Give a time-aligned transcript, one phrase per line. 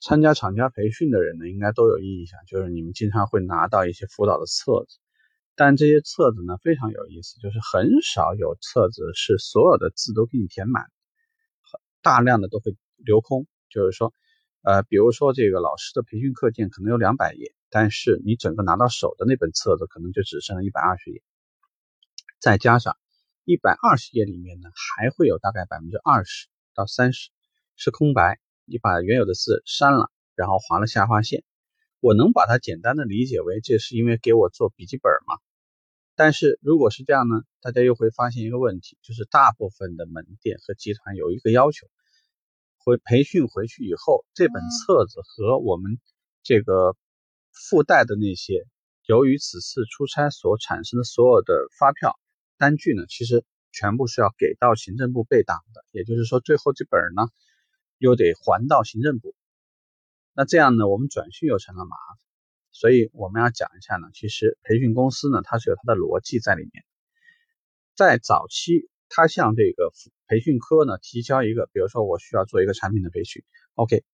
[0.00, 4.98] 参加厂家培训的人呢，应该都有印象，就是你们经常会拿到一些辅导的册子，
[5.56, 10.84] 但这些册子呢非常有意思，就是很少有册子是所有的字都给你填满，
[12.00, 13.46] 大量的都会留空。
[13.70, 14.14] 就是说，
[14.62, 21.22] 呃，比如说这个老师的培训课件可能有两百页，但是你整个拿到手的那本册子可能就只剩了一百二十页，
[22.38, 22.96] 再加上
[23.44, 27.30] 一百二十页里面呢，还会有大概百分之二十到三十
[27.76, 28.38] 是空白。
[28.70, 31.42] 你把原有的字删了，然后划了下划线，
[32.00, 35.34] 我能把它简单的理解为这是因为给我做笔记本嘛？
[36.14, 41.86] 但是如果是这样呢，大家又会发现一个问题，就是大部分的门店和集团有一个要求，
[42.76, 45.98] 回培训回去以后，这本册子和我们
[46.42, 46.94] 这个
[47.52, 48.66] 附带的那些
[49.06, 52.18] 由于此次出差所产生的所有的发票
[52.58, 57.28] 单据呢，其实全部是要给到行政部备档的，也就是说最后这本呢。
[57.98, 59.34] 又得还到行政部，
[60.32, 62.18] 那这样呢，我们转训又成了麻烦。
[62.70, 66.84] 所以我们要讲一下呢，其实培训公司呢，它是有它的逻辑在里面。
[67.96, 69.90] 在早期，它向这个
[70.28, 73.42] 培训科呢提交一个，比如说我需要做一个产品的培训
[73.74, 74.04] ，OK，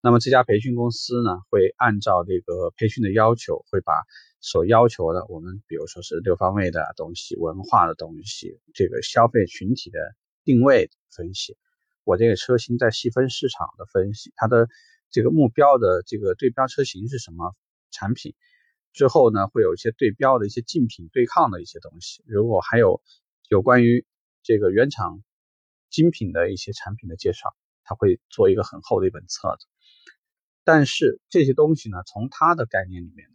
[0.00, 3.94] 那么这家培训公司呢会按照这个培训的要求，会把
[4.38, 9.98] 所要求的我们比如说是六方位的东西、文化的东西、这个消费群体的
[10.44, 11.56] 定位分析。
[12.04, 14.68] 我这个车型在细分市场的分析，它的
[15.10, 17.54] 这个目标的这个对标车型是什么
[17.90, 18.34] 产品？
[18.92, 22.22] 之后呢，会有一些对标的一些竞品对抗的一些东西。
[22.26, 23.02] 如果还有
[23.48, 24.06] 有关于
[24.42, 25.22] 这个原厂
[25.90, 29.66] 精品的一些产品的介绍，他会做一个很厚的一本册子。
[30.62, 33.28] 但是这些东西呢，从它的概念里面，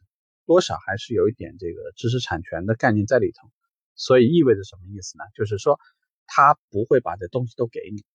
[0.46, 3.50] 多少还是有一点这个知识产权的概念在里头。
[3.96, 5.26] 所以意味着什么意思呢？
[5.36, 5.78] 就是说
[6.26, 8.06] 他不会把这东西都给你。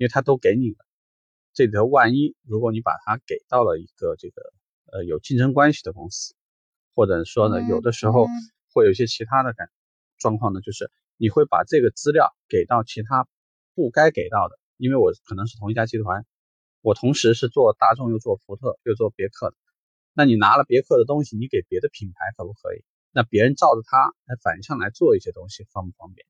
[0.00, 0.78] 因为他都给你了，
[1.52, 4.40] 这里头万一如果你把它给到了一个这个
[4.90, 6.34] 呃有竞争关系的公司，
[6.94, 8.26] 或者说呢有的时候
[8.72, 9.68] 会有一些其他的感
[10.16, 13.28] 状况呢，就是你会把这个资料给到其他
[13.74, 16.24] 不该给到的，因为我可能是同一家集团，
[16.80, 19.56] 我同时是做大众又做福特又做别克的，
[20.14, 22.82] 那你拿了别克的东西，你给别的品牌可不可以？
[23.12, 26.26] 那别人照着它来反向来做一些东西，方不方便？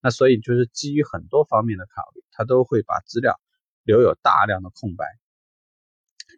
[0.00, 3.40] 那所以就是基于很多方面的考虑，他都会把资料
[3.82, 5.04] 留有大量的空白。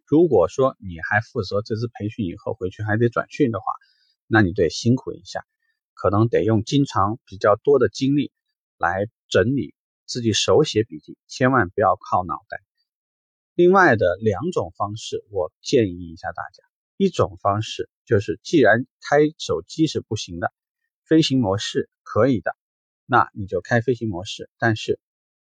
[0.06, 3.66] 如果说你还负责这次培训以后回去还得转训的话，
[4.26, 5.44] 那你得辛苦一下，
[5.94, 8.32] 可能得用经常比较多的精力
[8.78, 9.74] 来整理
[10.06, 12.58] 自己手写笔记，千万不要靠脑袋。
[13.54, 16.62] 另外的两种方式，我建议一下大家，
[16.96, 20.52] 一种方式就是既然开手机是不行的，
[21.04, 22.56] 飞行模式可以的。
[23.12, 25.00] 那你就开飞行模式，但是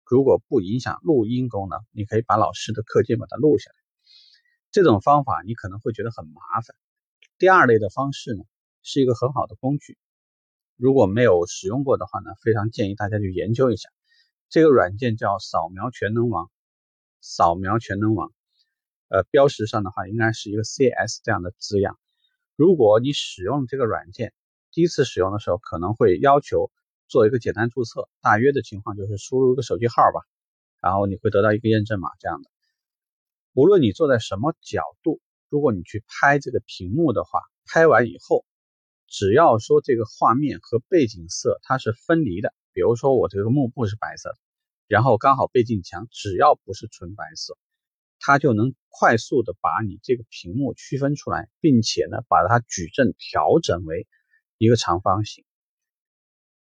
[0.04, 3.76] 如果不影响录音功能，你可以把老师的课件把它录下来。
[4.72, 6.74] 这种方法你可能会觉得很麻烦。
[7.38, 8.42] 第二类的方式呢，
[8.82, 9.96] 是一个很好的工具。
[10.76, 13.88] 如果没有使用过的话呢，非常建议大家去研究一下。
[14.48, 16.50] 这个软件叫扫描全能王，
[17.20, 18.32] 扫描全能王。
[19.06, 21.96] 呃，标识上的话应该是一个 CS 这样的字样。
[22.56, 24.34] 如果你使用这个软件，
[24.72, 26.72] 第一次使用的时候可能会要求。
[27.12, 30.24] 做一个简单注册，大约的情况就是输入一个手机号吧，
[30.80, 32.48] 然后你会得到一个验证码这样的。
[33.52, 38.46] 无论你坐在什么角度，如果你去拍这个屏幕的话，拍完以后，
[39.06, 44.38] 只要说这个画面和背景色它是分离的，比如说我这个幕布是白色的，
[44.88, 47.58] 然后刚好背景墙只要不是纯白色，
[48.20, 54.06] 它就能快速的把你这个屏幕区分出来，并且呢把它矩阵调整为
[54.56, 55.44] 一个长方形。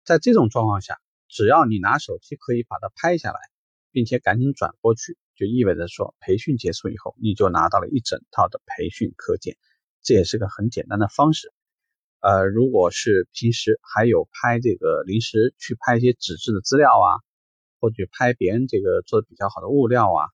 [0.07, 3.41] 在这种状况下，只要你拿手机可以把它拍下来，
[3.91, 9.57] 并且赶紧转过去，就意味着说培训结束以后，你就拿到了一整套的培训课件。
[10.03, 11.53] 这也是个很简单的方式。
[12.21, 17.19] 呃，如果是平时还有拍这个临时去拍一些纸质的资料啊，
[17.81, 20.31] 或者拍别人这个做的比较好的物料啊，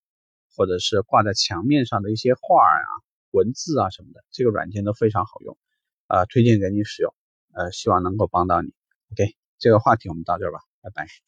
[0.54, 2.84] 或者是挂在墙面上的一些画啊、
[3.30, 5.56] 文字啊什么的，这个软件都非常好用，
[6.08, 7.14] 啊，推荐给你使用。
[7.54, 8.74] 呃，希望能够帮到你。
[9.12, 9.41] OK。
[9.62, 11.22] 这个话题我们到这儿吧，拜拜。